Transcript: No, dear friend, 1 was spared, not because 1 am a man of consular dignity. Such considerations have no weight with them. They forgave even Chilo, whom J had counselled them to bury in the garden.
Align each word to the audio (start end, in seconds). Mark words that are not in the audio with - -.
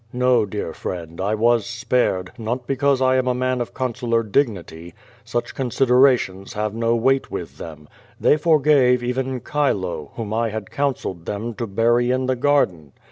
No, 0.11 0.47
dear 0.47 0.73
friend, 0.73 1.19
1 1.19 1.37
was 1.37 1.63
spared, 1.67 2.31
not 2.39 2.65
because 2.65 3.01
1 3.01 3.17
am 3.19 3.27
a 3.27 3.35
man 3.35 3.61
of 3.61 3.75
consular 3.75 4.23
dignity. 4.23 4.95
Such 5.23 5.53
considerations 5.53 6.53
have 6.53 6.73
no 6.73 6.95
weight 6.95 7.29
with 7.29 7.59
them. 7.59 7.87
They 8.19 8.35
forgave 8.35 9.03
even 9.03 9.41
Chilo, 9.43 10.09
whom 10.15 10.31
J 10.31 10.49
had 10.49 10.71
counselled 10.71 11.27
them 11.27 11.53
to 11.53 11.67
bury 11.67 12.09
in 12.09 12.25
the 12.25 12.35
garden. 12.35 12.93